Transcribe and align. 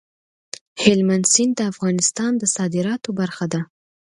هلمند 0.83 1.25
سیند 1.33 1.53
د 1.57 1.61
افغانستان 1.71 2.31
د 2.37 2.43
صادراتو 2.55 3.09
برخه 3.19 3.45
ده. 3.53 3.61